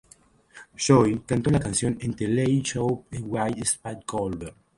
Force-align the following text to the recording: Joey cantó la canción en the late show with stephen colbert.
Joey 0.75 1.19
cantó 1.27 1.51
la 1.51 1.59
canción 1.59 1.95
en 2.01 2.15
the 2.15 2.27
late 2.27 2.63
show 2.63 3.05
with 3.11 3.63
stephen 3.67 4.01
colbert. 4.03 4.57